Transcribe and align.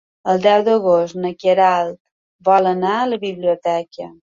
El 0.31 0.39
deu 0.45 0.63
d'agost 0.67 1.19
na 1.25 1.31
Queralt 1.43 1.99
vol 2.51 2.73
anar 2.73 2.97
a 3.03 3.07
la 3.13 3.23
biblioteca. 3.29 4.13